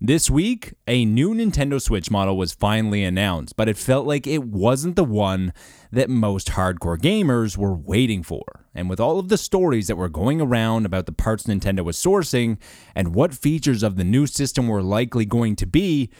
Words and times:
This 0.00 0.28
week, 0.28 0.74
a 0.86 1.06
new 1.06 1.34
Nintendo 1.34 1.80
Switch 1.80 2.10
model 2.10 2.36
was 2.36 2.52
finally 2.52 3.02
announced, 3.02 3.56
but 3.56 3.66
it 3.66 3.78
felt 3.78 4.06
like 4.06 4.26
it 4.26 4.44
wasn't 4.44 4.94
the 4.94 5.04
one 5.04 5.54
that 5.90 6.10
most 6.10 6.48
hardcore 6.48 6.98
gamers 6.98 7.56
were 7.56 7.72
waiting 7.72 8.22
for. 8.22 8.66
And 8.74 8.90
with 8.90 9.00
all 9.00 9.18
of 9.18 9.30
the 9.30 9.38
stories 9.38 9.86
that 9.86 9.96
were 9.96 10.10
going 10.10 10.42
around 10.42 10.84
about 10.84 11.06
the 11.06 11.12
parts 11.12 11.44
Nintendo 11.44 11.82
was 11.82 11.96
sourcing 11.96 12.58
and 12.94 13.14
what 13.14 13.32
features 13.32 13.82
of 13.82 13.96
the 13.96 14.04
new 14.04 14.26
system 14.26 14.68
were 14.68 14.82
likely 14.82 15.24
going 15.24 15.56
to 15.56 15.66
be, 15.66 16.10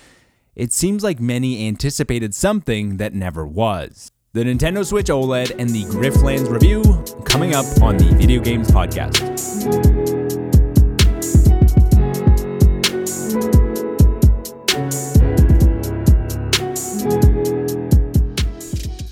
it 0.54 0.72
seems 0.72 1.04
like 1.04 1.20
many 1.20 1.68
anticipated 1.68 2.34
something 2.34 2.96
that 2.96 3.12
never 3.12 3.46
was. 3.46 4.10
The 4.32 4.44
Nintendo 4.44 4.86
Switch 4.86 5.08
OLED 5.08 5.54
and 5.58 5.68
the 5.68 5.84
Griftlands 5.84 6.48
review 6.48 6.82
coming 7.24 7.54
up 7.54 7.66
on 7.82 7.98
the 7.98 8.06
Video 8.16 8.40
Games 8.40 8.70
Podcast. 8.70 10.25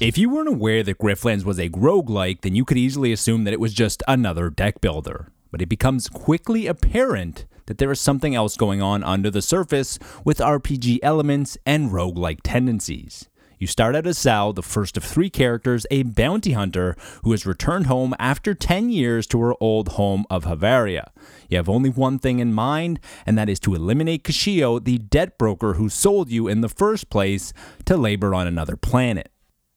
If 0.05 0.19
you 0.19 0.29
weren't 0.29 0.51
aware 0.51 0.83
that 0.83 0.99
Griftlands 0.99 1.47
was 1.47 1.59
a 1.59 1.71
roguelike, 1.71 2.43
then 2.43 2.55
you 2.55 2.67
could 2.67 2.77
easily 2.77 3.11
assume 3.11 3.45
that 3.45 3.55
it 3.55 3.59
was 3.59 3.73
just 3.73 4.03
another 4.07 4.51
deck 4.51 4.83
builder. 4.83 5.33
But 5.51 5.63
it 5.63 5.71
becomes 5.71 6.11
quickly 6.11 6.67
apparent 6.67 7.47
that 7.65 7.79
there 7.79 7.91
is 7.91 8.03
something 8.03 8.35
else 8.35 8.59
going 8.59 8.83
on 8.83 9.03
under 9.03 9.31
the 9.31 9.41
surface 9.41 9.99
with 10.23 10.41
RPG 10.41 10.99
elements 11.03 11.57
and 11.65 11.91
roguelike 11.91 12.41
tendencies. 12.43 13.31
You 13.59 13.67
start 13.67 13.97
out 13.97 14.07
as 14.07 14.19
Sal, 14.19 14.53
the 14.53 14.63
first 14.63 14.99
of 14.99 15.05
three 15.05 15.31
characters, 15.31 15.87
a 15.91 16.03
bounty 16.03 16.53
hunter 16.53 16.97
who 17.23 17.31
has 17.31 17.47
returned 17.47 17.87
home 17.87 18.15
after 18.19 18.53
10 18.53 18.91
years 18.91 19.27
to 19.29 19.41
her 19.41 19.55
old 19.59 19.89
home 19.93 20.27
of 20.29 20.45
Havaria. 20.45 21.13
You 21.49 21.57
have 21.57 21.71
only 21.71 21.89
one 21.89 22.19
thing 22.19 22.41
in 22.41 22.53
mind, 22.53 23.01
and 23.25 23.39
that 23.39 23.49
is 23.49 23.59
to 23.61 23.75
eliminate 23.75 24.23
Kashio, 24.23 24.85
the 24.85 24.99
debt 24.99 25.39
broker 25.39 25.75
who 25.75 25.89
sold 25.89 26.31
you 26.31 26.47
in 26.47 26.61
the 26.61 26.69
first 26.69 27.09
place, 27.09 27.55
to 27.87 27.97
labor 27.97 28.35
on 28.35 28.47
another 28.47 28.77
planet. 28.77 29.31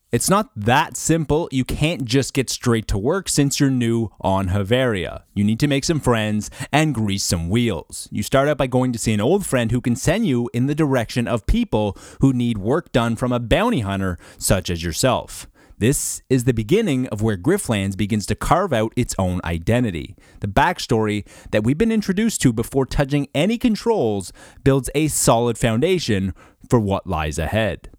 It's 0.09 0.29
not 0.29 0.51
that 0.55 0.95
simple. 0.95 1.49
You 1.51 1.65
can't 1.65 2.05
just 2.05 2.33
get 2.33 2.49
straight 2.49 2.87
to 2.87 2.97
work 2.97 3.27
since 3.27 3.59
you're 3.59 3.69
new 3.69 4.09
on 4.21 4.47
Havaria. 4.47 5.23
You 5.33 5.43
need 5.43 5.59
to 5.59 5.67
make 5.67 5.83
some 5.83 5.99
friends 5.99 6.49
and 6.71 6.95
grease 6.95 7.25
some 7.25 7.49
wheels. 7.49 8.07
You 8.09 8.23
start 8.23 8.47
out 8.47 8.57
by 8.57 8.67
going 8.67 8.93
to 8.93 8.99
see 8.99 9.13
an 9.13 9.19
old 9.19 9.45
friend 9.45 9.69
who 9.69 9.81
can 9.81 9.97
send 9.97 10.25
you 10.25 10.49
in 10.53 10.67
the 10.67 10.75
direction 10.75 11.27
of 11.27 11.45
people 11.45 11.97
who 12.21 12.31
need 12.31 12.57
work 12.57 12.93
done 12.93 13.17
from 13.17 13.33
a 13.33 13.39
bounty 13.39 13.81
hunter 13.81 14.17
such 14.37 14.69
as 14.69 14.81
yourself. 14.81 15.45
This 15.77 16.21
is 16.29 16.45
the 16.45 16.53
beginning 16.53 17.07
of 17.07 17.21
where 17.21 17.37
Griftlands 17.37 17.97
begins 17.97 18.25
to 18.27 18.35
carve 18.35 18.71
out 18.71 18.93
its 18.95 19.13
own 19.19 19.41
identity. 19.43 20.15
The 20.39 20.47
backstory 20.47 21.27
that 21.51 21.65
we've 21.65 21.77
been 21.77 21.91
introduced 21.91 22.41
to 22.43 22.53
before 22.53 22.85
touching 22.85 23.27
any 23.35 23.57
controls 23.57 24.31
builds 24.63 24.89
a 24.95 25.09
solid 25.09 25.57
foundation 25.57 26.33
for 26.69 26.79
what 26.79 27.07
lies 27.07 27.37
ahead. 27.37 27.89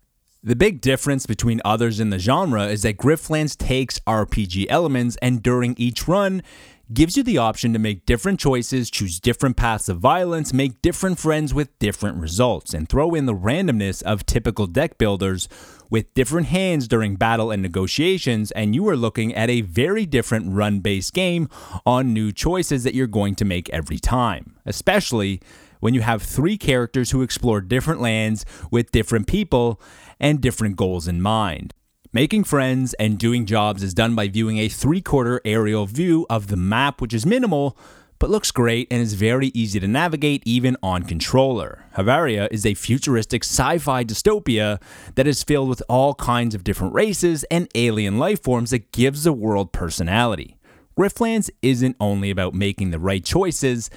The 0.44 0.54
big 0.54 0.80
difference 0.80 1.26
between 1.26 1.60
others 1.64 1.98
in 1.98 2.10
the 2.10 2.18
genre 2.20 2.66
is 2.66 2.82
that 2.82 2.96
Griftlands 2.96 3.56
takes 3.56 3.98
RPG 4.06 4.66
elements 4.68 5.16
and 5.20 5.42
during 5.42 5.74
each 5.76 6.06
run 6.06 6.44
gives 6.92 7.16
you 7.16 7.24
the 7.24 7.38
option 7.38 7.72
to 7.72 7.78
make 7.80 8.06
different 8.06 8.38
choices, 8.38 8.88
choose 8.88 9.18
different 9.18 9.56
paths 9.56 9.88
of 9.88 9.98
violence, 9.98 10.52
make 10.52 10.80
different 10.80 11.18
friends 11.18 11.52
with 11.52 11.76
different 11.80 12.18
results, 12.18 12.72
and 12.72 12.88
throw 12.88 13.14
in 13.14 13.26
the 13.26 13.34
randomness 13.34 14.00
of 14.04 14.24
typical 14.26 14.68
deck 14.68 14.96
builders 14.96 15.48
with 15.90 16.14
different 16.14 16.46
hands 16.46 16.86
during 16.86 17.16
battle 17.16 17.50
and 17.50 17.60
negotiations, 17.60 18.52
and 18.52 18.76
you 18.76 18.88
are 18.88 18.96
looking 18.96 19.34
at 19.34 19.50
a 19.50 19.62
very 19.62 20.06
different 20.06 20.52
run 20.52 20.78
based 20.78 21.12
game 21.14 21.48
on 21.84 22.14
new 22.14 22.30
choices 22.30 22.84
that 22.84 22.94
you're 22.94 23.08
going 23.08 23.34
to 23.34 23.44
make 23.44 23.68
every 23.70 23.98
time, 23.98 24.56
especially 24.64 25.40
when 25.80 25.94
you 25.94 26.00
have 26.00 26.22
three 26.22 26.56
characters 26.56 27.10
who 27.10 27.22
explore 27.22 27.60
different 27.60 28.00
lands 28.00 28.44
with 28.70 28.92
different 28.92 29.26
people 29.26 29.80
and 30.20 30.40
different 30.40 30.76
goals 30.76 31.08
in 31.08 31.20
mind. 31.20 31.74
Making 32.12 32.44
friends 32.44 32.94
and 32.94 33.18
doing 33.18 33.44
jobs 33.44 33.82
is 33.82 33.94
done 33.94 34.14
by 34.14 34.28
viewing 34.28 34.58
a 34.58 34.68
three 34.68 35.00
quarter 35.00 35.40
aerial 35.44 35.86
view 35.86 36.26
of 36.30 36.46
the 36.46 36.56
map, 36.56 37.00
which 37.00 37.12
is 37.12 37.26
minimal 37.26 37.76
but 38.18 38.30
looks 38.30 38.50
great 38.50 38.88
and 38.90 39.00
is 39.00 39.14
very 39.14 39.48
easy 39.48 39.78
to 39.78 39.86
navigate 39.86 40.42
even 40.44 40.76
on 40.82 41.04
controller. 41.04 41.84
Havaria 41.96 42.48
is 42.50 42.66
a 42.66 42.74
futuristic 42.74 43.44
sci 43.44 43.78
fi 43.78 44.04
dystopia 44.04 44.80
that 45.14 45.26
is 45.26 45.44
filled 45.44 45.68
with 45.68 45.82
all 45.88 46.14
kinds 46.14 46.54
of 46.54 46.64
different 46.64 46.94
races 46.94 47.44
and 47.44 47.68
alien 47.74 48.18
life 48.18 48.42
forms 48.42 48.70
that 48.70 48.92
gives 48.92 49.24
the 49.24 49.32
world 49.32 49.72
personality. 49.72 50.56
Griftlands 50.98 51.48
isn't 51.62 51.96
only 52.00 52.30
about 52.30 52.54
making 52.54 52.90
the 52.90 52.98
right 52.98 53.24
choices, 53.24 53.88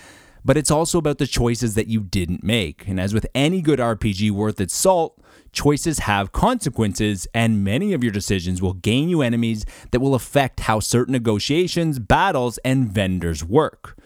but 0.44 0.58
it's 0.58 0.72
also 0.72 0.98
about 0.98 1.18
the 1.18 1.28
choices 1.28 1.76
that 1.76 1.88
you 1.88 2.02
didn't 2.02 2.44
make. 2.44 2.88
And 2.88 3.00
as 3.00 3.14
with 3.14 3.28
any 3.36 3.62
good 3.62 3.80
RPG 3.80 4.32
worth 4.32 4.60
its 4.60 4.76
salt, 4.76 5.22
Choices 5.54 6.00
have 6.00 6.32
consequences, 6.32 7.28
and 7.34 7.64
many 7.64 7.92
of 7.92 8.04
your 8.04 8.14
decisions 8.14 8.62
will 8.62 8.74
gain 8.74 9.10
you 9.10 9.22
enemies 9.22 9.66
that 9.92 10.00
will 10.00 10.16
affect 10.16 10.62
how 10.62 10.80
certain 10.80 11.12
negotiations, 11.12 12.00
battles, 12.00 12.58
and 12.60 12.90
vendors 12.90 13.44
work. 13.44 13.98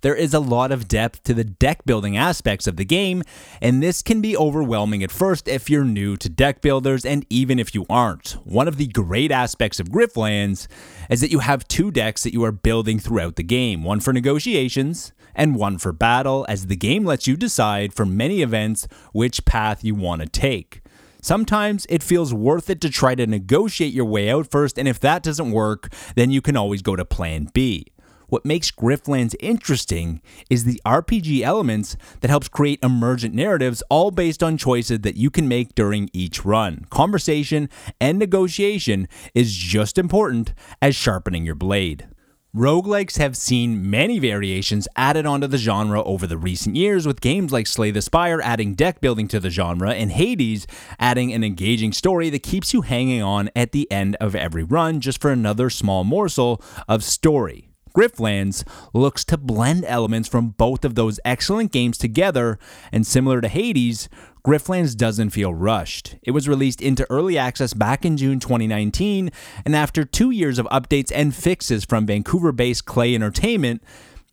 There 0.00 0.14
is 0.14 0.34
a 0.34 0.40
lot 0.40 0.72
of 0.72 0.88
depth 0.88 1.22
to 1.24 1.34
the 1.34 1.44
deck 1.44 1.84
building 1.84 2.16
aspects 2.16 2.66
of 2.66 2.76
the 2.76 2.84
game, 2.84 3.22
and 3.60 3.82
this 3.82 4.02
can 4.02 4.20
be 4.20 4.36
overwhelming 4.36 5.02
at 5.02 5.10
first 5.10 5.48
if 5.48 5.70
you're 5.70 5.84
new 5.84 6.16
to 6.18 6.28
deck 6.28 6.60
builders 6.60 7.06
and 7.06 7.24
even 7.30 7.58
if 7.58 7.74
you 7.74 7.86
aren't. 7.88 8.32
One 8.44 8.68
of 8.68 8.76
the 8.76 8.86
great 8.86 9.30
aspects 9.30 9.80
of 9.80 9.90
Griftlands 9.90 10.68
is 11.08 11.22
that 11.22 11.30
you 11.30 11.38
have 11.38 11.68
two 11.68 11.90
decks 11.90 12.22
that 12.22 12.34
you 12.34 12.44
are 12.44 12.52
building 12.52 12.98
throughout 12.98 13.36
the 13.36 13.42
game 13.42 13.82
one 13.82 14.00
for 14.00 14.12
negotiations 14.12 15.13
and 15.34 15.56
one 15.56 15.78
for 15.78 15.92
battle, 15.92 16.46
as 16.48 16.66
the 16.66 16.76
game 16.76 17.04
lets 17.04 17.26
you 17.26 17.36
decide 17.36 17.92
for 17.92 18.06
many 18.06 18.42
events 18.42 18.86
which 19.12 19.44
path 19.44 19.84
you 19.84 19.94
want 19.94 20.22
to 20.22 20.28
take. 20.28 20.80
Sometimes 21.22 21.86
it 21.88 22.02
feels 22.02 22.34
worth 22.34 22.68
it 22.68 22.80
to 22.82 22.90
try 22.90 23.14
to 23.14 23.26
negotiate 23.26 23.94
your 23.94 24.04
way 24.04 24.30
out 24.30 24.50
first, 24.50 24.78
and 24.78 24.86
if 24.86 25.00
that 25.00 25.22
doesn't 25.22 25.52
work, 25.52 25.92
then 26.16 26.30
you 26.30 26.42
can 26.42 26.56
always 26.56 26.82
go 26.82 26.96
to 26.96 27.04
plan 27.04 27.48
B. 27.54 27.86
What 28.28 28.44
makes 28.44 28.70
Griftlands 28.70 29.34
interesting 29.40 30.20
is 30.50 30.64
the 30.64 30.80
RPG 30.84 31.42
elements 31.42 31.96
that 32.20 32.30
helps 32.30 32.48
create 32.48 32.82
emergent 32.82 33.34
narratives 33.34 33.82
all 33.88 34.10
based 34.10 34.42
on 34.42 34.56
choices 34.56 35.00
that 35.00 35.16
you 35.16 35.30
can 35.30 35.46
make 35.46 35.74
during 35.74 36.10
each 36.12 36.44
run. 36.44 36.84
Conversation 36.90 37.68
and 38.00 38.18
negotiation 38.18 39.08
is 39.34 39.54
just 39.54 39.98
important 39.98 40.52
as 40.82 40.96
sharpening 40.96 41.44
your 41.44 41.54
blade. 41.54 42.08
Roguelikes 42.54 43.18
have 43.18 43.36
seen 43.36 43.90
many 43.90 44.20
variations 44.20 44.86
added 44.94 45.26
onto 45.26 45.48
the 45.48 45.58
genre 45.58 46.00
over 46.04 46.24
the 46.24 46.38
recent 46.38 46.76
years, 46.76 47.04
with 47.04 47.20
games 47.20 47.50
like 47.50 47.66
Slay 47.66 47.90
the 47.90 48.00
Spire 48.00 48.40
adding 48.40 48.74
deck 48.74 49.00
building 49.00 49.26
to 49.26 49.40
the 49.40 49.50
genre, 49.50 49.92
and 49.92 50.12
Hades 50.12 50.68
adding 51.00 51.32
an 51.32 51.42
engaging 51.42 51.92
story 51.92 52.30
that 52.30 52.44
keeps 52.44 52.72
you 52.72 52.82
hanging 52.82 53.22
on 53.22 53.50
at 53.56 53.72
the 53.72 53.90
end 53.90 54.14
of 54.20 54.36
every 54.36 54.62
run 54.62 55.00
just 55.00 55.20
for 55.20 55.32
another 55.32 55.68
small 55.68 56.04
morsel 56.04 56.62
of 56.86 57.02
story. 57.02 57.70
Griftlands 57.92 58.64
looks 58.92 59.24
to 59.24 59.36
blend 59.36 59.84
elements 59.84 60.28
from 60.28 60.50
both 60.50 60.84
of 60.84 60.94
those 60.94 61.18
excellent 61.24 61.72
games 61.72 61.98
together, 61.98 62.60
and 62.92 63.04
similar 63.04 63.40
to 63.40 63.48
Hades, 63.48 64.08
Griftlands 64.46 64.94
doesn't 64.94 65.30
feel 65.30 65.54
rushed. 65.54 66.16
It 66.22 66.32
was 66.32 66.46
released 66.46 66.82
into 66.82 67.06
early 67.08 67.38
access 67.38 67.72
back 67.72 68.04
in 68.04 68.18
June 68.18 68.40
2019, 68.40 69.30
and 69.64 69.74
after 69.74 70.04
two 70.04 70.30
years 70.30 70.58
of 70.58 70.66
updates 70.66 71.10
and 71.14 71.34
fixes 71.34 71.86
from 71.86 72.04
Vancouver 72.04 72.52
based 72.52 72.84
Klei 72.84 73.14
Entertainment, 73.14 73.82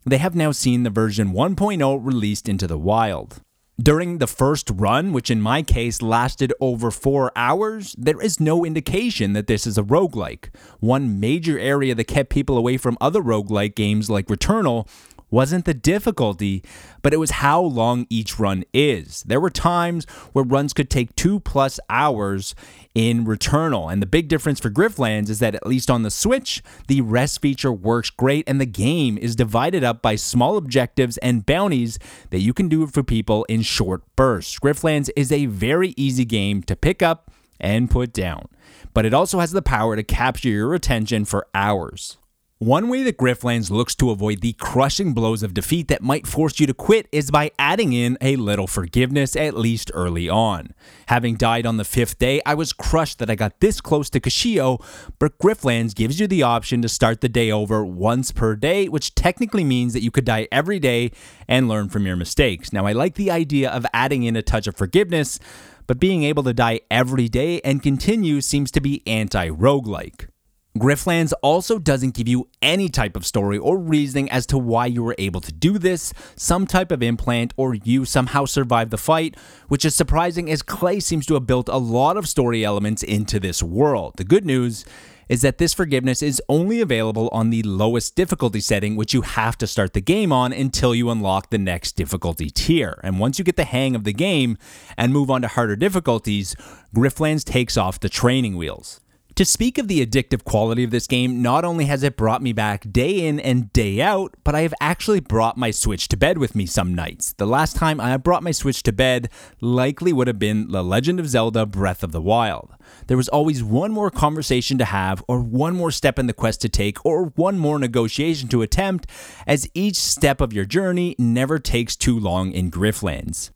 they 0.06 0.18
have 0.18 0.36
now 0.36 0.52
seen 0.52 0.84
the 0.84 0.90
version 0.90 1.32
1.0 1.32 2.06
released 2.06 2.50
into 2.50 2.68
the 2.68 2.78
wild. 2.78 3.40
During 3.82 4.18
the 4.18 4.28
first 4.28 4.70
run, 4.72 5.14
which 5.14 5.32
in 5.32 5.42
my 5.42 5.64
case 5.64 6.02
lasted 6.02 6.54
over 6.60 6.92
four 6.92 7.32
hours, 7.36 7.96
there 7.98 8.22
is 8.22 8.40
no 8.40 8.66
indication 8.66 9.32
that 9.32 9.48
this 9.48 9.66
is 9.66 9.78
a 9.78 9.84
roguelike. 9.84 10.54
One 10.82 11.22
major 11.22 11.58
area 11.58 11.96
that 11.96 12.04
kept 12.04 12.30
people 12.30 12.58
away 12.58 12.76
from 12.76 12.98
other 13.00 13.22
roguelike 13.22 13.76
games 13.76 14.10
like 14.10 14.28
Returnal 14.28 14.88
wasn't 15.32 15.66
the 15.66 15.74
difficulty, 15.74 16.64
but 17.02 17.14
it 17.14 17.18
was 17.18 17.32
how 17.32 17.62
long 17.62 18.06
each 18.10 18.38
run 18.38 18.64
is. 18.74 19.24
There 19.24 19.40
were 19.40 19.50
times 19.50 20.06
where 20.34 20.46
runs 20.46 20.74
could 20.74 20.90
take 20.90 21.16
two 21.16 21.40
plus 21.40 21.80
hours 21.90 22.54
in 22.94 23.26
Returnal. 23.26 23.92
And 23.92 24.02
the 24.02 24.08
big 24.08 24.28
difference 24.28 24.60
for 24.60 24.70
Griftlands 24.70 25.30
is 25.30 25.40
that, 25.40 25.56
at 25.56 25.66
least 25.66 25.90
on 25.90 26.04
the 26.04 26.12
Switch, 26.12 26.62
the 26.88 27.02
rest 27.02 27.42
feature 27.42 27.72
works 27.72 28.10
great, 28.10 28.44
and 28.48 28.60
the 28.60 28.66
game 28.66 29.18
is 29.18 29.36
divided 29.36 29.84
up 29.84 30.02
by 30.02 30.16
small 30.16 30.58
objectives 30.58 31.18
and 31.20 31.46
bounties 31.46 31.98
that 32.30 32.42
you 32.42 32.54
can 32.54 32.68
do 32.68 32.86
for 32.88 33.02
people 33.02 33.46
in 33.46 33.62
short 33.62 34.04
bursts. 34.16 34.60
Griftlands 34.60 35.10
is 35.16 35.32
a 35.32 35.46
very 35.46 35.94
easy 35.98 36.26
game 36.26 36.62
to 36.64 36.76
pick 36.76 37.02
up 37.02 37.32
and 37.60 37.90
put 37.90 38.12
down, 38.12 38.48
but 38.94 39.06
it 39.06 39.14
also 39.14 39.40
has 39.40 39.52
the 39.52 39.62
power 39.62 39.96
to 39.96 40.04
capture 40.04 40.50
your 40.50 40.74
attention 40.74 41.24
for 41.26 41.48
hours. 41.54 42.18
One 42.62 42.90
way 42.90 43.02
that 43.02 43.18
Griftlands 43.18 43.72
looks 43.72 43.96
to 43.96 44.12
avoid 44.12 44.42
the 44.42 44.54
crushing 44.54 45.14
blows 45.14 45.42
of 45.42 45.56
defeat 45.56 45.88
that 45.88 46.04
might 46.04 46.28
force 46.28 46.60
you 46.60 46.68
to 46.68 46.76
quit 46.76 47.08
is 47.12 47.32
by 47.32 47.50
adding 47.58 47.92
in 47.92 48.20
a 48.22 48.36
little 48.36 48.68
forgiveness, 48.68 49.36
at 49.36 49.58
least 49.58 49.90
early 49.96 50.30
on. 50.30 50.76
Having 51.08 51.38
died 51.38 51.66
on 51.66 51.78
the 51.78 51.84
fifth 51.84 52.20
day, 52.20 52.40
I 52.46 52.54
was 52.54 52.72
crushed 52.72 53.18
that 53.18 53.32
I 53.32 53.36
got 53.36 53.62
this 53.62 53.82
close 53.82 54.12
to 54.12 54.20
Kashio, 54.20 54.80
but 55.18 55.40
Griftlands 55.40 55.96
gives 55.96 56.20
you 56.20 56.28
the 56.28 56.44
option 56.44 56.84
to 56.84 56.88
start 56.88 57.22
the 57.22 57.30
day 57.30 57.50
over 57.52 57.84
once 57.84 58.32
per 58.32 58.56
day, 58.56 58.88
which 58.88 59.16
technically 59.16 59.64
means 59.64 59.94
that 59.94 60.04
you 60.04 60.12
could 60.12 60.26
die 60.26 60.48
every 60.52 60.78
day 60.78 61.10
and 61.48 61.68
learn 61.68 61.90
from 61.90 62.06
your 62.06 62.16
mistakes. 62.16 62.72
Now, 62.72 62.86
I 62.86 62.92
like 62.92 63.16
the 63.16 63.32
idea 63.32 63.72
of 63.72 63.88
adding 63.92 64.22
in 64.22 64.36
a 64.36 64.44
touch 64.44 64.68
of 64.68 64.76
forgiveness, 64.78 65.40
but 65.88 66.00
being 66.00 66.22
able 66.22 66.44
to 66.44 66.54
die 66.54 66.82
every 66.92 67.28
day 67.28 67.60
and 67.62 67.82
continue 67.82 68.40
seems 68.40 68.70
to 68.70 68.82
be 68.82 69.02
anti 69.08 69.50
roguelike. 69.50 70.31
Griftlands 70.78 71.34
also 71.44 71.80
doesn't 71.80 72.14
give 72.14 72.30
you 72.30 72.48
any 72.62 72.88
type 72.88 73.18
of 73.18 73.26
story 73.26 73.58
or 73.58 73.78
reasoning 73.78 74.32
as 74.32 74.46
to 74.46 74.58
why 74.58 74.86
you 74.86 75.04
were 75.04 75.16
able 75.18 75.42
to 75.42 75.52
do 75.52 75.78
this, 75.78 76.14
some 76.38 76.66
type 76.66 76.92
of 76.92 77.04
implant, 77.04 77.54
or 77.58 77.74
you 77.74 78.06
somehow 78.06 78.46
survived 78.46 78.90
the 78.90 78.98
fight, 78.98 79.36
which 79.68 79.84
is 79.84 79.94
surprising 79.94 80.50
as 80.50 80.64
Klei 80.64 81.04
seems 81.04 81.26
to 81.26 81.34
have 81.34 81.46
built 81.46 81.68
a 81.68 81.78
lot 81.78 82.16
of 82.16 82.26
story 82.26 82.64
elements 82.64 83.04
into 83.04 83.38
this 83.38 83.62
world. 83.62 84.14
The 84.16 84.24
good 84.24 84.46
news 84.46 84.86
is 85.28 85.42
that 85.42 85.58
this 85.58 85.74
forgiveness 85.74 86.22
is 86.22 86.42
only 86.48 86.80
available 86.80 87.28
on 87.34 87.50
the 87.50 87.64
lowest 87.64 88.16
difficulty 88.16 88.62
setting, 88.62 88.96
which 88.96 89.14
you 89.14 89.24
have 89.24 89.58
to 89.58 89.68
start 89.68 89.92
the 89.94 90.02
game 90.02 90.32
on 90.32 90.54
until 90.54 90.96
you 90.96 91.10
unlock 91.10 91.50
the 91.50 91.58
next 91.58 91.98
difficulty 91.98 92.50
tier. 92.50 92.98
And 93.04 93.20
once 93.20 93.38
you 93.38 93.44
get 93.44 93.58
the 93.58 93.66
hang 93.66 93.94
of 93.94 94.06
the 94.06 94.14
game 94.14 94.58
and 94.98 95.12
move 95.12 95.30
on 95.30 95.42
to 95.42 95.50
harder 95.50 95.76
difficulties, 95.76 96.56
Griftlands 96.96 97.44
takes 97.44 97.76
off 97.76 98.00
the 98.00 98.10
training 98.10 98.56
wheels. 98.56 99.02
To 99.36 99.46
speak 99.46 99.78
of 99.78 99.88
the 99.88 100.06
addictive 100.06 100.44
quality 100.44 100.84
of 100.84 100.92
this 100.92 101.08
game, 101.08 101.42
not 101.42 101.64
only 101.64 101.86
has 101.86 102.04
it 102.04 102.18
brought 102.18 102.42
me 102.42 102.52
back 102.52 102.92
day 102.92 103.26
in 103.26 103.40
and 103.40 103.72
day 103.72 104.02
out, 104.02 104.36
but 104.44 104.56
I 104.56 104.62
have 104.62 104.74
actually 104.82 105.22
brought 105.22 105.58
my 105.58 105.72
Switch 105.72 106.10
to 106.10 106.18
bed 106.18 106.38
with 106.38 106.54
me 106.54 106.66
some 106.66 106.94
nights. 106.94 107.32
The 107.38 107.46
last 107.46 107.78
time 107.78 108.02
I 108.02 108.18
brought 108.18 108.44
my 108.44 108.52
Switch 108.52 108.84
to 108.84 108.92
bed 108.92 109.30
likely 109.62 110.12
would 110.12 110.28
have 110.28 110.38
been 110.38 110.68
The 110.72 110.84
Legend 110.84 111.18
of 111.18 111.30
Zelda 111.30 111.66
Breath 111.66 112.04
of 112.04 112.12
the 112.12 112.22
Wild. 112.22 112.76
There 113.08 113.16
was 113.16 113.30
always 113.30 113.64
one 113.64 113.94
more 113.94 114.12
conversation 114.12 114.78
to 114.80 114.86
have, 114.86 115.24
or 115.30 115.40
one 115.40 115.78
more 115.78 115.92
step 115.92 116.20
in 116.20 116.28
the 116.28 116.34
quest 116.34 116.60
to 116.62 116.70
take, 116.70 117.04
or 117.06 117.28
one 117.36 117.58
more 117.58 117.80
negotiation 117.80 118.50
to 118.50 118.62
attempt, 118.62 119.08
as 119.48 119.70
each 119.74 119.96
step 119.96 120.42
of 120.42 120.52
your 120.52 120.66
journey 120.66 121.16
never 121.18 121.58
takes 121.58 121.96
too 121.96 122.20
long 122.20 122.52
in 122.52 122.70
Griftlands. 122.70 123.52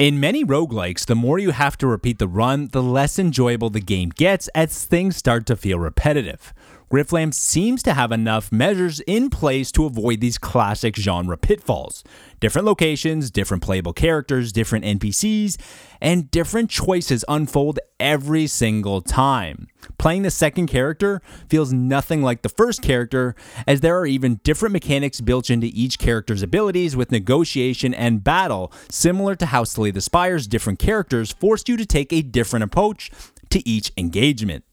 In 0.00 0.18
many 0.18 0.46
roguelikes, 0.46 1.04
the 1.04 1.14
more 1.14 1.38
you 1.38 1.50
have 1.50 1.76
to 1.76 1.86
repeat 1.86 2.18
the 2.18 2.26
run, 2.26 2.68
the 2.68 2.82
less 2.82 3.18
enjoyable 3.18 3.68
the 3.68 3.82
game 3.82 4.08
gets 4.08 4.48
as 4.54 4.86
things 4.86 5.14
start 5.14 5.44
to 5.44 5.56
feel 5.56 5.78
repetitive. 5.78 6.54
Griftlands 6.90 7.34
seems 7.34 7.84
to 7.84 7.94
have 7.94 8.10
enough 8.10 8.50
measures 8.50 8.98
in 9.06 9.30
place 9.30 9.70
to 9.70 9.86
avoid 9.86 10.20
these 10.20 10.38
classic 10.38 10.96
genre 10.96 11.36
pitfalls. 11.36 12.02
Different 12.40 12.66
locations, 12.66 13.30
different 13.30 13.62
playable 13.62 13.92
characters, 13.92 14.50
different 14.50 14.84
NPCs, 14.84 15.56
and 16.00 16.28
different 16.32 16.68
choices 16.68 17.24
unfold 17.28 17.78
every 18.00 18.48
single 18.48 19.02
time. 19.02 19.68
Playing 19.98 20.22
the 20.22 20.32
second 20.32 20.66
character 20.66 21.22
feels 21.48 21.72
nothing 21.72 22.22
like 22.22 22.42
the 22.42 22.48
first 22.48 22.82
character, 22.82 23.36
as 23.68 23.82
there 23.82 23.96
are 23.96 24.06
even 24.06 24.40
different 24.42 24.72
mechanics 24.72 25.20
built 25.20 25.48
into 25.48 25.70
each 25.72 25.96
character's 25.96 26.42
abilities 26.42 26.96
with 26.96 27.12
negotiation 27.12 27.94
and 27.94 28.24
battle, 28.24 28.72
similar 28.90 29.36
to 29.36 29.46
how 29.46 29.62
Slay 29.62 29.92
the 29.92 30.00
Spire's 30.00 30.48
different 30.48 30.80
characters 30.80 31.30
forced 31.30 31.68
you 31.68 31.76
to 31.76 31.86
take 31.86 32.12
a 32.12 32.20
different 32.20 32.64
approach 32.64 33.12
to 33.50 33.68
each 33.68 33.92
engagement. 33.96 34.64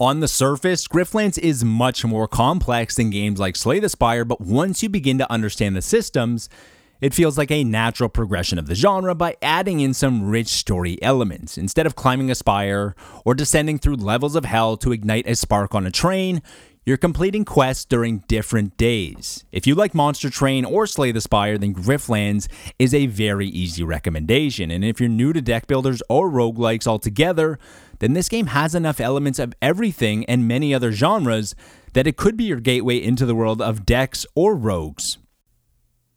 On 0.00 0.20
the 0.20 0.28
surface, 0.28 0.88
Griftlands 0.88 1.36
is 1.36 1.62
much 1.62 2.06
more 2.06 2.26
complex 2.26 2.94
than 2.94 3.10
games 3.10 3.38
like 3.38 3.54
Slay 3.54 3.80
the 3.80 3.90
Spire, 3.90 4.24
but 4.24 4.40
once 4.40 4.82
you 4.82 4.88
begin 4.88 5.18
to 5.18 5.30
understand 5.30 5.76
the 5.76 5.82
systems, 5.82 6.48
it 7.02 7.12
feels 7.12 7.36
like 7.36 7.50
a 7.50 7.64
natural 7.64 8.08
progression 8.08 8.58
of 8.58 8.66
the 8.66 8.74
genre 8.74 9.14
by 9.14 9.36
adding 9.42 9.80
in 9.80 9.92
some 9.92 10.30
rich 10.30 10.48
story 10.48 10.96
elements. 11.02 11.58
Instead 11.58 11.84
of 11.84 11.96
climbing 11.96 12.30
a 12.30 12.34
spire 12.34 12.94
or 13.26 13.34
descending 13.34 13.78
through 13.78 13.96
levels 13.96 14.36
of 14.36 14.46
hell 14.46 14.78
to 14.78 14.90
ignite 14.90 15.28
a 15.28 15.36
spark 15.36 15.74
on 15.74 15.84
a 15.84 15.90
train, 15.90 16.40
you're 16.86 16.96
completing 16.96 17.44
quests 17.44 17.84
during 17.84 18.24
different 18.26 18.78
days. 18.78 19.44
If 19.52 19.66
you 19.66 19.74
like 19.74 19.94
Monster 19.94 20.30
Train 20.30 20.64
or 20.64 20.86
Slay 20.86 21.12
the 21.12 21.20
Spire, 21.20 21.58
then 21.58 21.74
Griftlands 21.74 22.48
is 22.78 22.94
a 22.94 23.04
very 23.04 23.48
easy 23.48 23.84
recommendation. 23.84 24.70
And 24.70 24.82
if 24.82 24.98
you're 24.98 25.10
new 25.10 25.34
to 25.34 25.42
deck 25.42 25.66
builders 25.66 26.02
or 26.08 26.30
roguelikes 26.30 26.86
altogether, 26.86 27.58
then 28.00 28.12
this 28.14 28.28
game 28.28 28.48
has 28.48 28.74
enough 28.74 29.00
elements 29.00 29.38
of 29.38 29.54
everything 29.62 30.24
and 30.26 30.48
many 30.48 30.74
other 30.74 30.92
genres 30.92 31.54
that 31.92 32.06
it 32.06 32.16
could 32.16 32.36
be 32.36 32.44
your 32.44 32.60
gateway 32.60 32.96
into 32.96 33.24
the 33.24 33.34
world 33.34 33.62
of 33.62 33.86
decks 33.86 34.26
or 34.34 34.54
rogues. 34.56 35.18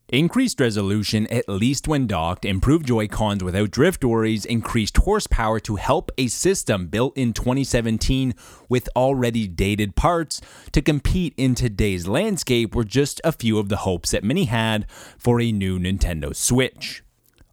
Increased 0.10 0.60
resolution, 0.60 1.26
at 1.32 1.50
least 1.50 1.88
when 1.88 2.06
docked, 2.06 2.46
improved 2.46 2.86
Joy-Cons 2.86 3.44
without 3.44 3.72
drift 3.72 4.06
worries, 4.06 4.46
increased 4.46 4.98
horsepower 4.98 5.60
to 5.62 5.78
help 5.78 6.12
a 6.20 6.28
system 6.28 6.88
built 6.88 7.18
in 7.18 7.34
2017 7.34 8.36
with 8.70 8.88
already 8.96 9.48
dated 9.48 9.96
parts 9.96 10.40
to 10.72 10.84
compete 10.84 11.34
in 11.36 11.56
today's 11.56 12.08
landscape 12.08 12.76
were 12.76 12.84
just 12.84 13.22
a 13.24 13.32
few 13.32 13.58
of 13.58 13.70
the 13.70 13.78
hopes 13.78 14.12
that 14.12 14.24
many 14.24 14.46
had 14.46 14.86
for 15.18 15.42
a 15.42 15.52
new 15.52 15.80
Nintendo 15.80 16.36
Switch. 16.36 17.02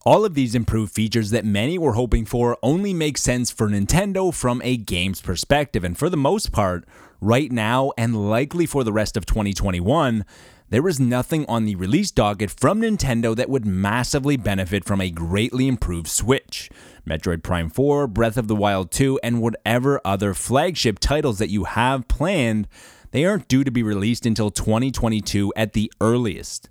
All 0.07 0.25
of 0.25 0.33
these 0.33 0.55
improved 0.55 0.95
features 0.95 1.29
that 1.29 1.45
many 1.45 1.77
were 1.77 1.93
hoping 1.93 2.25
for 2.25 2.57
only 2.63 2.95
make 2.95 3.19
sense 3.19 3.51
for 3.51 3.69
Nintendo 3.69 4.33
from 4.33 4.63
a 4.65 4.79
game's 4.79 5.21
perspective, 5.21 5.85
and 5.85 5.97
for 5.97 6.09
the 6.09 6.17
most 6.17 6.53
part, 6.53 6.87
right 7.21 7.53
now 7.53 7.93
and 7.99 8.31
likely 8.31 8.65
for 8.65 8.83
the 8.83 8.95
rest 8.95 9.19
of 9.19 9.27
2021, 9.27 10.25
there 10.71 10.89
is 10.89 10.99
nothing 10.99 11.45
on 11.51 11.67
the 11.67 11.75
release 11.75 12.11
docket 12.11 12.51
from 12.51 12.81
Nintendo 12.81 13.37
that 13.37 13.51
would 13.51 13.67
massively 13.67 14.39
benefit 14.39 14.87
from 14.87 15.03
a 15.03 15.11
greatly 15.11 15.69
improved 15.69 16.09
Switch. 16.09 16.71
Metroid 17.07 17.43
Prime 17.43 17.69
4, 17.69 18.07
Breath 18.07 18.39
of 18.39 18.49
the 18.49 18.57
Wild 18.57 18.91
2, 18.91 19.21
and 19.23 19.43
whatever 19.43 20.01
other 20.03 20.33
flagship 20.33 20.99
titles 20.99 21.39
that 21.39 21.51
you 21.51 21.65
have 21.65 22.09
planned, 22.09 22.69
they 23.11 23.27
aren't 23.27 23.49
due 23.49 23.65
to 23.65 23.71
be 23.71 23.83
released 23.83 24.25
until 24.25 24.51
2022 24.51 25.53
at 25.57 25.75
the 25.75 25.93
earliest. 26.01 26.71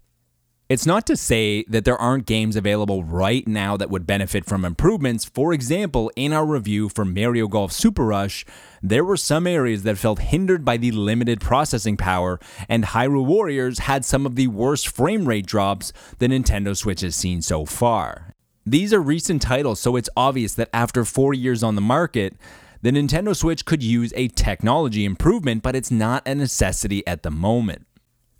It's 0.70 0.86
not 0.86 1.08
to 1.08 1.18
say 1.18 1.64
that 1.68 1.84
there 1.84 1.98
aren't 1.98 2.28
games 2.28 2.56
available 2.56 3.04
right 3.04 3.48
now 3.48 3.76
that 3.76 3.90
would 3.90 4.06
benefit 4.06 4.46
from 4.46 4.64
improvements. 4.64 5.26
For 5.26 5.52
example, 5.52 6.12
in 6.16 6.32
our 6.32 6.46
review 6.46 6.90
for 6.90 7.04
Mario 7.04 7.48
Golf 7.48 7.72
Super 7.72 8.06
Rush, 8.06 8.46
there 8.80 9.04
were 9.04 9.18
some 9.18 9.48
areas 9.48 9.82
that 9.82 9.98
felt 9.98 10.20
hindered 10.20 10.64
by 10.64 10.78
the 10.78 10.92
limited 10.92 11.42
processing 11.42 11.98
power, 11.98 12.40
and 12.68 12.84
Hyrule 12.84 13.26
Warriors 13.26 13.80
had 13.80 14.06
some 14.06 14.28
of 14.28 14.36
the 14.36 14.46
worst 14.46 14.88
frame 14.88 15.28
rate 15.28 15.48
drops 15.48 15.92
the 16.20 16.28
Nintendo 16.28 16.78
Switch 16.78 17.02
has 17.02 17.16
seen 17.16 17.42
so 17.42 17.66
far. 17.66 18.36
These 18.64 18.94
are 18.94 19.02
recent 19.02 19.42
titles, 19.42 19.80
so 19.80 19.96
it's 19.96 20.10
obvious 20.16 20.54
that 20.54 20.70
after 20.72 21.04
four 21.04 21.34
years 21.34 21.64
on 21.64 21.74
the 21.74 21.82
market, 21.82 22.36
the 22.84 22.92
Nintendo 22.92 23.36
Switch 23.36 23.66
could 23.66 23.82
use 23.82 24.14
a 24.16 24.28
technology 24.28 25.04
improvement, 25.04 25.64
but 25.64 25.76
it's 25.76 25.90
not 25.90 26.28
a 26.28 26.36
necessity 26.36 27.06
at 27.08 27.24
the 27.24 27.32
moment. 27.32 27.88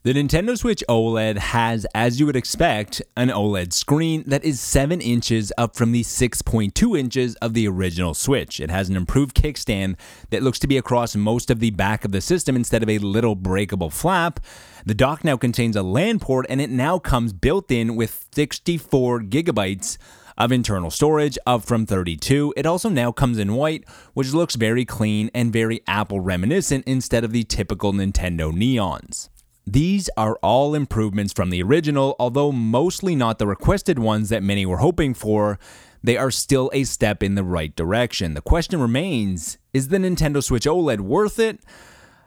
The 0.02 0.14
Nintendo 0.14 0.58
Switch 0.58 0.82
OLED 0.88 1.38
has, 1.38 1.86
as 1.94 2.22
you 2.22 2.26
would 2.26 2.38
expect, 2.38 3.02
an 3.18 3.28
OLED 3.28 3.74
screen 3.74 4.24
that 4.28 4.46
is 4.46 4.62
7 4.62 5.02
inches 5.02 5.52
up 5.58 5.76
from 5.76 5.92
the 5.92 6.04
6.2 6.04 6.98
inches 6.98 7.36
of 7.36 7.54
the 7.54 7.68
original 7.68 8.14
Switch. 8.14 8.62
It 8.62 8.72
has 8.72 8.88
an 8.88 8.96
improved 8.96 9.36
kickstand 9.36 9.98
that 10.30 10.42
looks 10.42 10.58
to 10.60 10.68
be 10.68 10.78
across 10.78 11.18
most 11.18 11.52
of 11.52 11.60
the 11.60 11.72
back 11.72 12.06
of 12.06 12.14
the 12.14 12.22
system 12.22 12.56
instead 12.56 12.82
of 12.82 12.88
a 12.88 13.00
little 13.00 13.36
breakable 13.36 13.90
flap. 13.90 14.40
The 14.86 14.94
dock 14.94 15.26
now 15.26 15.36
contains 15.36 15.76
a 15.76 15.84
LAN 15.84 16.20
port 16.20 16.46
and 16.48 16.62
it 16.62 16.70
now 16.70 16.98
comes 16.98 17.34
built 17.34 17.70
in 17.70 17.98
with 17.98 18.26
64 18.32 19.24
gigabytes 19.24 19.98
of 20.38 20.54
internal 20.54 20.92
storage, 20.92 21.38
up 21.46 21.66
from 21.66 21.86
32. 21.86 22.54
It 22.56 22.66
also 22.66 22.88
now 22.88 23.12
comes 23.12 23.38
in 23.38 23.54
white, 23.54 23.84
which 24.14 24.32
looks 24.32 24.56
very 24.56 24.86
clean 24.86 25.30
and 25.34 25.52
very 25.52 25.82
Apple 25.88 26.22
reminiscent 26.22 26.86
instead 26.88 27.26
of 27.26 27.34
the 27.34 27.44
typical 27.44 27.92
Nintendo 27.92 28.54
neons. 28.54 29.28
These 29.72 30.10
are 30.18 30.40
all 30.42 30.74
improvements 30.74 31.32
from 31.32 31.52
the 31.52 31.62
original, 31.62 32.16
although 32.18 32.52
mostly 32.52 33.16
not 33.16 33.38
the 33.38 33.46
requested 33.46 34.00
ones 34.00 34.30
that 34.30 34.42
many 34.42 34.66
were 34.66 34.78
hoping 34.78 35.14
for. 35.14 35.60
They 36.04 36.18
are 36.18 36.32
still 36.32 36.72
a 36.74 36.86
step 36.86 37.22
in 37.22 37.36
the 37.36 37.44
right 37.44 37.76
direction. 37.76 38.34
The 38.34 38.42
question 38.42 38.82
remains 38.82 39.60
is 39.72 39.90
the 39.90 39.98
Nintendo 39.98 40.44
Switch 40.44 40.66
OLED 40.66 41.02
worth 41.02 41.38
it? 41.38 41.60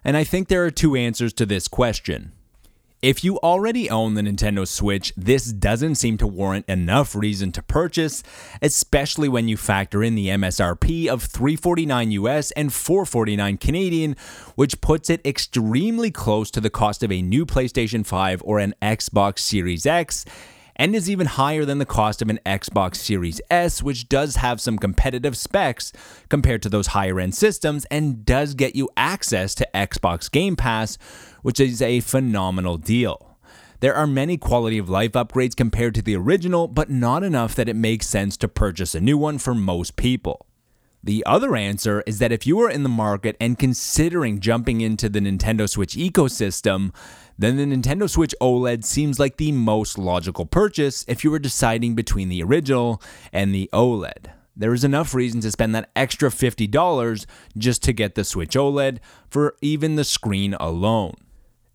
And 0.04 0.16
I 0.16 0.22
think 0.22 0.46
there 0.46 0.64
are 0.64 0.70
two 0.70 0.94
answers 0.94 1.32
to 1.32 1.44
this 1.44 1.66
question. 1.66 2.30
If 3.02 3.24
you 3.24 3.40
already 3.40 3.90
own 3.90 4.14
the 4.14 4.22
Nintendo 4.22 4.64
Switch, 4.64 5.12
this 5.16 5.46
doesn't 5.46 5.96
seem 5.96 6.18
to 6.18 6.26
warrant 6.28 6.68
enough 6.68 7.16
reason 7.16 7.50
to 7.50 7.60
purchase, 7.60 8.22
especially 8.62 9.28
when 9.28 9.48
you 9.48 9.56
factor 9.56 10.04
in 10.04 10.14
the 10.14 10.28
MSRP 10.28 11.08
of 11.08 11.24
349 11.24 12.12
US 12.12 12.52
and 12.52 12.72
449 12.72 13.56
Canadian, 13.56 14.14
which 14.54 14.80
puts 14.80 15.10
it 15.10 15.20
extremely 15.26 16.12
close 16.12 16.48
to 16.52 16.60
the 16.60 16.70
cost 16.70 17.02
of 17.02 17.10
a 17.10 17.22
new 17.22 17.44
PlayStation 17.44 18.06
5 18.06 18.40
or 18.44 18.60
an 18.60 18.72
Xbox 18.80 19.40
Series 19.40 19.84
X 19.84 20.24
and 20.76 20.94
is 20.94 21.10
even 21.10 21.26
higher 21.26 21.64
than 21.64 21.78
the 21.78 21.86
cost 21.86 22.22
of 22.22 22.30
an 22.30 22.40
Xbox 22.46 22.96
Series 22.96 23.40
S, 23.50 23.82
which 23.82 24.08
does 24.08 24.36
have 24.36 24.60
some 24.60 24.78
competitive 24.78 25.36
specs 25.36 25.92
compared 26.28 26.62
to 26.62 26.68
those 26.68 26.88
higher 26.88 27.20
end 27.20 27.34
systems 27.34 27.84
and 27.86 28.24
does 28.24 28.54
get 28.54 28.74
you 28.74 28.88
access 28.96 29.54
to 29.54 29.68
Xbox 29.74 30.30
Game 30.30 30.56
Pass, 30.56 30.98
which 31.42 31.60
is 31.60 31.82
a 31.82 32.00
phenomenal 32.00 32.78
deal. 32.78 33.36
There 33.80 33.94
are 33.94 34.06
many 34.06 34.36
quality 34.36 34.78
of 34.78 34.88
life 34.88 35.12
upgrades 35.12 35.56
compared 35.56 35.96
to 35.96 36.02
the 36.02 36.14
original, 36.14 36.68
but 36.68 36.88
not 36.88 37.24
enough 37.24 37.56
that 37.56 37.68
it 37.68 37.74
makes 37.74 38.06
sense 38.06 38.36
to 38.36 38.46
purchase 38.46 38.94
a 38.94 39.00
new 39.00 39.18
one 39.18 39.38
for 39.38 39.54
most 39.54 39.96
people. 39.96 40.46
The 41.04 41.24
other 41.26 41.56
answer 41.56 42.04
is 42.06 42.20
that 42.20 42.30
if 42.30 42.46
you 42.46 42.60
are 42.60 42.70
in 42.70 42.84
the 42.84 42.88
market 42.88 43.36
and 43.40 43.58
considering 43.58 44.38
jumping 44.38 44.80
into 44.80 45.08
the 45.08 45.18
Nintendo 45.18 45.68
Switch 45.68 45.96
ecosystem, 45.96 46.94
then 47.36 47.56
the 47.56 47.64
Nintendo 47.64 48.08
Switch 48.08 48.34
OLED 48.40 48.84
seems 48.84 49.18
like 49.18 49.36
the 49.36 49.50
most 49.50 49.98
logical 49.98 50.46
purchase 50.46 51.04
if 51.08 51.24
you 51.24 51.32
were 51.32 51.40
deciding 51.40 51.96
between 51.96 52.28
the 52.28 52.40
original 52.40 53.02
and 53.32 53.52
the 53.52 53.68
OLED. 53.72 54.30
There 54.54 54.72
is 54.72 54.84
enough 54.84 55.12
reason 55.12 55.40
to 55.40 55.50
spend 55.50 55.74
that 55.74 55.90
extra 55.96 56.28
$50 56.28 57.26
just 57.58 57.82
to 57.82 57.92
get 57.92 58.14
the 58.14 58.22
Switch 58.22 58.54
OLED 58.54 58.98
for 59.28 59.56
even 59.60 59.96
the 59.96 60.04
screen 60.04 60.54
alone. 60.54 61.14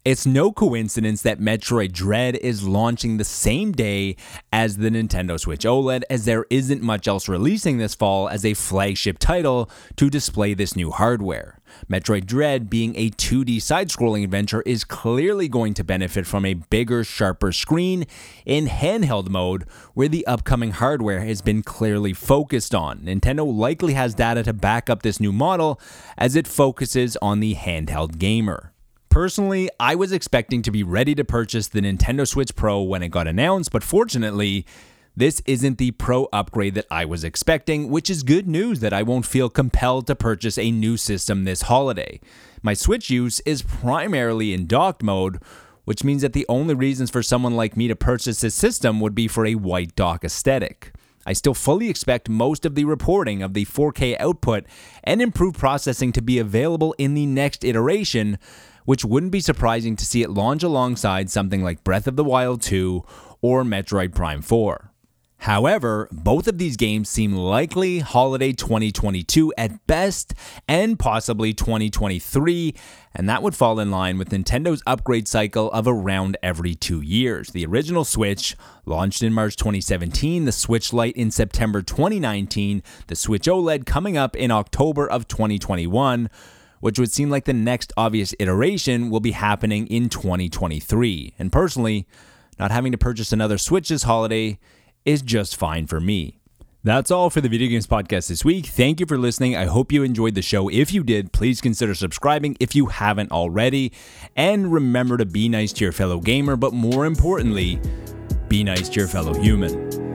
It's 0.08 0.26
no 0.26 0.54
coincidence 0.54 1.22
that 1.24 1.42
Metroid 1.42 1.92
Dread 1.92 2.38
is 2.38 2.66
launching 2.66 3.18
the 3.18 3.26
same 3.26 3.74
day 3.74 4.16
as 4.54 4.78
the 4.78 4.90
Nintendo 4.90 5.38
Switch 5.38 5.66
OLED, 5.66 6.04
as 6.10 6.24
there 6.24 6.46
isn't 6.50 6.82
much 6.82 7.10
else 7.10 7.28
releasing 7.28 7.78
this 7.78 7.94
fall 7.94 8.30
as 8.30 8.46
a 8.46 8.54
flagship 8.54 9.20
title 9.20 9.70
to 9.98 10.10
display 10.10 10.54
this 10.54 10.78
new 10.78 10.92
hardware. 10.92 11.60
Metroid 11.92 12.26
Dread, 12.26 12.70
being 12.70 12.96
a 12.96 13.10
2D 13.10 13.62
side 13.62 13.90
scrolling 13.90 14.24
adventure, 14.24 14.62
is 14.62 14.86
clearly 14.86 15.50
going 15.50 15.74
to 15.74 15.84
benefit 15.84 16.26
from 16.26 16.46
a 16.46 16.54
bigger, 16.54 17.04
sharper 17.04 17.52
screen 17.52 18.06
in 18.46 18.68
handheld 18.68 19.28
mode, 19.28 19.66
where 19.94 20.08
the 20.08 20.26
upcoming 20.26 20.72
hardware 20.72 21.20
has 21.20 21.42
been 21.42 21.62
clearly 21.62 22.14
focused 22.14 22.74
on. 22.74 23.00
Nintendo 23.00 23.46
likely 23.46 23.96
has 23.96 24.16
data 24.16 24.42
to 24.44 24.54
back 24.54 24.90
up 24.90 25.02
this 25.02 25.20
new 25.20 25.34
model 25.34 25.82
as 26.18 26.38
it 26.38 26.48
focuses 26.48 27.18
on 27.22 27.42
the 27.42 27.56
handheld 27.56 28.18
gamer. 28.18 28.72
Personally, 29.18 29.68
I 29.80 29.96
was 29.96 30.12
expecting 30.12 30.62
to 30.62 30.70
be 30.70 30.84
ready 30.84 31.16
to 31.16 31.26
purchase 31.26 31.68
the 31.68 31.82
Nintendo 31.82 32.28
Switch 32.28 32.56
Pro 32.56 32.84
when 32.84 33.02
it 33.02 33.10
got 33.10 33.26
announced, 33.26 33.72
but 33.72 33.84
fortunately, 33.84 34.64
this 35.16 35.42
isn't 35.48 35.80
the 35.80 35.90
Pro 35.90 36.26
upgrade 36.32 36.76
that 36.76 36.86
I 36.92 37.04
was 37.06 37.24
expecting, 37.24 37.90
which 37.90 38.12
is 38.12 38.22
good 38.22 38.48
news 38.48 38.80
that 38.82 38.94
I 38.94 39.02
won't 39.02 39.26
feel 39.26 39.50
compelled 39.50 40.06
to 40.06 40.16
purchase 40.16 40.60
a 40.60 40.70
new 40.70 40.98
system 40.98 41.46
this 41.46 41.64
holiday. 41.64 42.20
My 42.62 42.76
Switch 42.76 43.10
use 43.10 43.40
is 43.40 43.64
primarily 43.64 44.54
in 44.54 44.68
docked 44.68 45.02
mode, 45.02 45.42
which 45.86 46.04
means 46.04 46.22
that 46.22 46.34
the 46.34 46.46
only 46.48 46.76
reasons 46.76 47.10
for 47.10 47.24
someone 47.24 47.56
like 47.56 47.76
me 47.76 47.88
to 47.88 47.96
purchase 47.96 48.42
this 48.42 48.54
system 48.54 49.00
would 49.00 49.16
be 49.16 49.28
for 49.28 49.48
a 49.48 49.56
white 49.56 49.96
dock 49.96 50.24
aesthetic. 50.24 50.94
I 51.28 51.34
still 51.34 51.54
fully 51.54 51.90
expect 51.90 52.30
most 52.30 52.66
of 52.66 52.76
the 52.76 52.86
reporting 52.86 53.44
of 53.44 53.54
the 53.54 53.66
4K 53.66 54.16
output 54.18 54.64
and 55.04 55.22
improved 55.22 55.60
processing 55.60 56.14
to 56.14 56.22
be 56.22 56.40
available 56.40 56.96
in 56.98 57.16
the 57.16 57.26
next 57.26 57.66
iteration, 57.66 58.40
which 58.86 59.04
wouldn't 59.04 59.34
be 59.34 59.42
surprising 59.42 59.98
to 59.98 60.06
see 60.06 60.24
it 60.24 60.30
launch 60.30 60.64
alongside 60.64 61.30
something 61.30 61.62
like 61.62 61.84
Breath 61.84 62.08
of 62.08 62.16
the 62.16 62.24
Wild 62.24 62.62
2 62.62 63.04
or 63.42 63.66
Metroid 63.66 64.16
Prime 64.16 64.42
4. 64.42 64.94
However, 65.40 66.10
both 66.12 66.48
of 66.48 66.58
these 66.58 66.76
games 66.76 67.10
seem 67.10 67.34
likely 67.34 68.00
holiday 68.00 68.52
2022 68.52 69.54
at 69.58 69.86
best 69.88 70.34
and 70.68 70.98
possibly 70.98 71.54
2023, 71.54 72.74
and 73.14 73.30
that 73.30 73.44
would 73.44 73.56
fall 73.56 73.80
in 73.80 73.92
line 73.92 74.18
with 74.18 74.30
Nintendo's 74.30 74.82
upgrade 74.88 75.28
cycle 75.28 75.72
of 75.72 75.88
around 75.88 76.38
every 76.42 76.74
two 76.74 77.02
years. 77.02 77.52
The 77.52 77.66
original 77.66 78.04
Switch 78.04 78.58
launched 78.86 79.22
in 79.22 79.32
March 79.32 79.56
2017, 79.56 80.46
the 80.46 80.52
Switch 80.52 80.92
Lite 80.92 81.16
in 81.16 81.30
September 81.30 81.82
2019, 81.82 82.82
the 83.06 83.16
Switch 83.16 83.48
OLED 83.48 83.86
coming 83.86 84.18
up 84.18 84.36
in 84.36 84.52
October 84.52 85.10
of 85.10 85.28
2021 85.28 86.30
which 86.80 87.00
would 87.00 87.12
seem 87.12 87.30
like 87.30 87.46
the 87.46 87.54
next 87.54 87.92
obvious 87.98 88.36
iteration 88.40 89.10
will 89.10 89.20
be 89.20 89.32
happening 89.32 89.88
in 89.88 90.10
2023. 90.10 91.34
And 91.40 91.52
personally, 91.52 92.06
not 92.60 92.70
having 92.70 92.92
to 92.92 92.98
purchase 93.00 93.32
another 93.32 93.58
Switch 93.58 93.90
this 93.90 94.04
holiday 94.04 94.60
is 95.06 95.22
just 95.22 95.56
fine 95.56 95.88
for 95.88 96.00
me. 96.00 96.40
That's 96.84 97.12
all 97.12 97.30
for 97.30 97.42
the 97.42 97.50
Video 97.50 97.68
Games 97.68 97.86
Podcast 97.86 98.30
this 98.30 98.46
week. 98.46 98.68
Thank 98.68 99.00
you 99.00 99.06
for 99.06 99.18
listening. 99.18 99.58
I 99.58 99.66
hope 99.66 99.92
you 99.92 100.04
enjoyed 100.04 100.36
the 100.36 100.42
show. 100.42 100.70
If 100.70 100.94
you 100.94 101.04
did, 101.04 101.34
please 101.34 101.60
consider 101.60 101.94
subscribing 101.94 102.56
if 102.60 102.76
you 102.76 102.86
haven't 102.86 103.32
already. 103.32 103.92
And 104.38 104.72
remember 104.72 105.18
to 105.18 105.26
be 105.26 105.50
nice 105.50 105.74
to 105.74 105.84
your 105.84 105.92
fellow 105.92 106.22
gamer, 106.22 106.56
but 106.56 106.74
more 106.74 107.06
importantly, 107.06 107.82
be 108.48 108.64
nice 108.64 108.88
to 108.90 109.00
your 109.02 109.10
fellow 109.10 109.34
human. 109.34 110.07